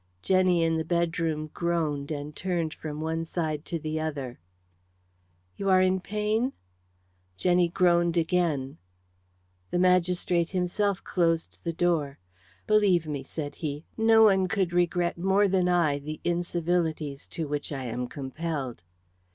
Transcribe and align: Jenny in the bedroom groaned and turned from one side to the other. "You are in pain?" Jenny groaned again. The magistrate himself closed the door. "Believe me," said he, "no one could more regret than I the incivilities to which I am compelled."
Jenny 0.23 0.63
in 0.63 0.77
the 0.77 0.83
bedroom 0.83 1.51
groaned 1.53 2.09
and 2.09 2.35
turned 2.35 2.73
from 2.73 3.01
one 3.01 3.23
side 3.23 3.63
to 3.65 3.77
the 3.77 3.99
other. 3.99 4.39
"You 5.57 5.69
are 5.69 5.79
in 5.79 5.99
pain?" 5.99 6.53
Jenny 7.37 7.69
groaned 7.69 8.17
again. 8.17 8.79
The 9.69 9.77
magistrate 9.77 10.49
himself 10.49 11.03
closed 11.03 11.59
the 11.63 11.71
door. 11.71 12.17
"Believe 12.65 13.05
me," 13.05 13.21
said 13.21 13.57
he, 13.61 13.85
"no 13.95 14.23
one 14.23 14.47
could 14.47 14.71
more 14.71 14.77
regret 14.77 15.13
than 15.17 15.69
I 15.69 15.99
the 15.99 16.19
incivilities 16.23 17.27
to 17.27 17.47
which 17.47 17.71
I 17.71 17.85
am 17.85 18.07
compelled." 18.07 18.81